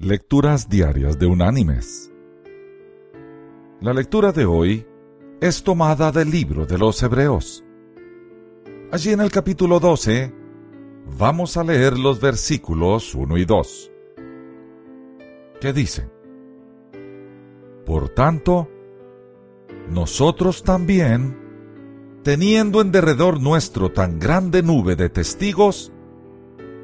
Lecturas 0.00 0.68
Diarias 0.68 1.18
de 1.18 1.26
Unánimes. 1.26 2.12
La 3.80 3.92
lectura 3.92 4.30
de 4.30 4.46
hoy 4.46 4.86
es 5.40 5.64
tomada 5.64 6.12
del 6.12 6.30
libro 6.30 6.66
de 6.66 6.78
los 6.78 7.02
Hebreos. 7.02 7.64
Allí 8.92 9.10
en 9.10 9.20
el 9.20 9.32
capítulo 9.32 9.80
12 9.80 10.32
vamos 11.18 11.56
a 11.56 11.64
leer 11.64 11.98
los 11.98 12.20
versículos 12.20 13.12
1 13.12 13.38
y 13.38 13.44
2, 13.44 13.90
que 15.60 15.72
dicen, 15.72 16.12
Por 17.84 18.10
tanto, 18.10 18.70
nosotros 19.90 20.62
también, 20.62 21.36
teniendo 22.22 22.82
en 22.82 22.92
derredor 22.92 23.40
nuestro 23.40 23.90
tan 23.90 24.20
grande 24.20 24.62
nube 24.62 24.94
de 24.94 25.08
testigos, 25.08 25.92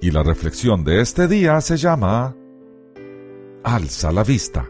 Y 0.00 0.10
la 0.10 0.22
reflexión 0.22 0.84
de 0.84 1.00
este 1.00 1.26
día 1.26 1.60
se 1.60 1.76
llama 1.76 2.36
Alza 3.64 4.12
la 4.12 4.22
vista. 4.22 4.68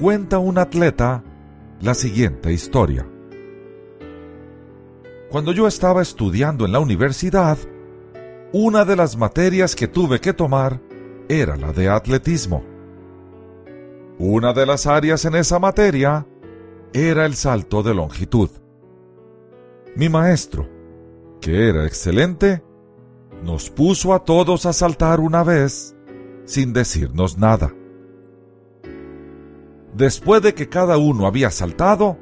Cuenta 0.00 0.38
un 0.38 0.58
atleta 0.58 1.22
la 1.80 1.94
siguiente 1.94 2.52
historia. 2.52 3.06
Cuando 5.30 5.52
yo 5.52 5.66
estaba 5.66 6.02
estudiando 6.02 6.64
en 6.66 6.72
la 6.72 6.80
universidad, 6.80 7.58
una 8.52 8.84
de 8.84 8.96
las 8.96 9.16
materias 9.16 9.74
que 9.74 9.88
tuve 9.88 10.20
que 10.20 10.32
tomar 10.32 10.80
era 11.28 11.56
la 11.56 11.72
de 11.72 11.88
atletismo. 11.88 12.64
Una 14.18 14.52
de 14.52 14.66
las 14.66 14.86
áreas 14.86 15.24
en 15.24 15.34
esa 15.34 15.58
materia 15.58 16.26
era 16.92 17.26
el 17.26 17.34
salto 17.34 17.82
de 17.82 17.94
longitud. 17.94 18.48
Mi 19.96 20.08
maestro, 20.08 20.68
que 21.40 21.68
era 21.68 21.84
excelente, 21.84 22.62
nos 23.44 23.70
puso 23.70 24.14
a 24.14 24.24
todos 24.24 24.66
a 24.66 24.72
saltar 24.72 25.20
una 25.20 25.44
vez 25.44 25.94
sin 26.46 26.72
decirnos 26.72 27.38
nada. 27.38 27.72
Después 29.94 30.42
de 30.42 30.54
que 30.54 30.68
cada 30.68 30.96
uno 30.98 31.26
había 31.26 31.50
saltado, 31.50 32.18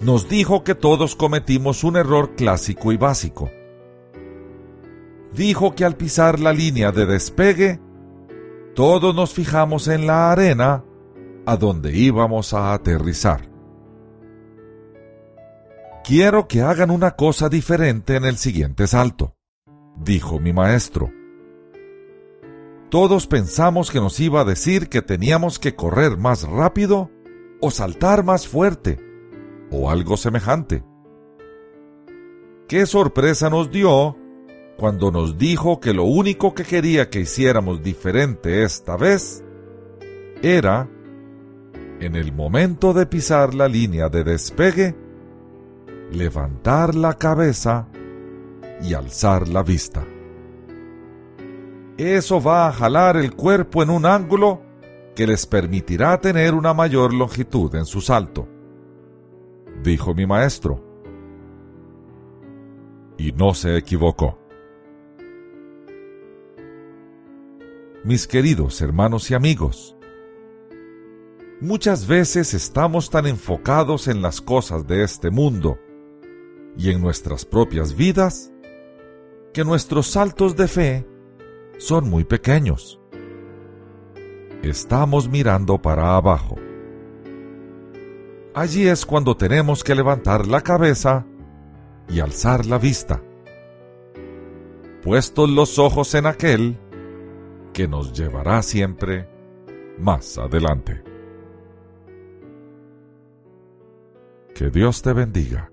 nos 0.00 0.28
dijo 0.28 0.64
que 0.64 0.74
todos 0.74 1.14
cometimos 1.14 1.84
un 1.84 1.96
error 1.96 2.34
clásico 2.34 2.92
y 2.92 2.96
básico. 2.96 3.50
Dijo 5.32 5.74
que 5.74 5.84
al 5.84 5.96
pisar 5.96 6.40
la 6.40 6.52
línea 6.52 6.90
de 6.90 7.06
despegue, 7.06 7.80
todos 8.74 9.14
nos 9.14 9.34
fijamos 9.34 9.86
en 9.88 10.06
la 10.06 10.32
arena 10.32 10.84
a 11.46 11.56
donde 11.56 11.96
íbamos 11.96 12.54
a 12.54 12.72
aterrizar. 12.72 13.48
Quiero 16.04 16.48
que 16.48 16.62
hagan 16.62 16.90
una 16.90 17.12
cosa 17.12 17.48
diferente 17.48 18.16
en 18.16 18.24
el 18.24 18.38
siguiente 18.38 18.86
salto, 18.86 19.34
dijo 20.02 20.38
mi 20.38 20.52
maestro. 20.52 21.12
Todos 22.90 23.26
pensamos 23.26 23.90
que 23.90 24.00
nos 24.00 24.18
iba 24.18 24.40
a 24.40 24.44
decir 24.44 24.88
que 24.88 25.02
teníamos 25.02 25.58
que 25.58 25.74
correr 25.74 26.16
más 26.16 26.44
rápido 26.44 27.10
o 27.60 27.70
saltar 27.70 28.24
más 28.24 28.48
fuerte 28.48 28.98
o 29.70 29.90
algo 29.90 30.16
semejante. 30.16 30.82
Qué 32.66 32.86
sorpresa 32.86 33.50
nos 33.50 33.70
dio 33.70 34.16
cuando 34.78 35.10
nos 35.10 35.36
dijo 35.36 35.80
que 35.80 35.92
lo 35.92 36.04
único 36.04 36.54
que 36.54 36.64
quería 36.64 37.10
que 37.10 37.20
hiciéramos 37.20 37.82
diferente 37.82 38.62
esta 38.62 38.96
vez 38.96 39.44
era, 40.40 40.88
en 42.00 42.14
el 42.14 42.32
momento 42.32 42.94
de 42.94 43.06
pisar 43.06 43.54
la 43.54 43.68
línea 43.68 44.08
de 44.08 44.24
despegue, 44.24 44.94
levantar 46.12 46.94
la 46.94 47.14
cabeza 47.14 47.88
y 48.82 48.94
alzar 48.94 49.48
la 49.48 49.62
vista. 49.62 50.06
Eso 51.96 52.40
va 52.40 52.68
a 52.68 52.72
jalar 52.72 53.16
el 53.16 53.34
cuerpo 53.34 53.82
en 53.82 53.90
un 53.90 54.06
ángulo 54.06 54.62
que 55.16 55.26
les 55.26 55.46
permitirá 55.46 56.20
tener 56.20 56.54
una 56.54 56.72
mayor 56.72 57.12
longitud 57.12 57.74
en 57.74 57.84
su 57.84 58.00
salto, 58.00 58.48
dijo 59.82 60.14
mi 60.14 60.26
maestro. 60.26 60.84
Y 63.16 63.32
no 63.32 63.52
se 63.52 63.76
equivocó. 63.76 64.38
Mis 68.04 68.28
queridos 68.28 68.80
hermanos 68.80 69.28
y 69.32 69.34
amigos, 69.34 69.96
muchas 71.60 72.06
veces 72.06 72.54
estamos 72.54 73.10
tan 73.10 73.26
enfocados 73.26 74.06
en 74.06 74.22
las 74.22 74.40
cosas 74.40 74.86
de 74.86 75.02
este 75.02 75.30
mundo 75.30 75.80
y 76.76 76.90
en 76.90 77.00
nuestras 77.02 77.44
propias 77.44 77.96
vidas 77.96 78.52
que 79.58 79.64
nuestros 79.64 80.06
saltos 80.06 80.54
de 80.54 80.68
fe 80.68 81.04
son 81.78 82.08
muy 82.08 82.22
pequeños. 82.22 83.00
Estamos 84.62 85.28
mirando 85.28 85.82
para 85.82 86.14
abajo. 86.14 86.54
Allí 88.54 88.86
es 88.86 89.04
cuando 89.04 89.36
tenemos 89.36 89.82
que 89.82 89.96
levantar 89.96 90.46
la 90.46 90.60
cabeza 90.60 91.26
y 92.08 92.20
alzar 92.20 92.66
la 92.66 92.78
vista, 92.78 93.20
puestos 95.02 95.50
los 95.50 95.80
ojos 95.80 96.14
en 96.14 96.26
aquel 96.26 96.78
que 97.72 97.88
nos 97.88 98.12
llevará 98.12 98.62
siempre 98.62 99.28
más 99.98 100.38
adelante. 100.38 101.02
Que 104.54 104.70
Dios 104.70 105.02
te 105.02 105.12
bendiga. 105.12 105.72